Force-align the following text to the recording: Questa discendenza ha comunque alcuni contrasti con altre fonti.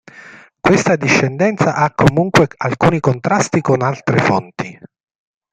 Questa 0.67 0.95
discendenza 0.95 1.75
ha 1.75 1.93
comunque 1.93 2.47
alcuni 2.57 2.99
contrasti 2.99 3.61
con 3.61 3.83
altre 3.83 4.17
fonti. 4.17 4.79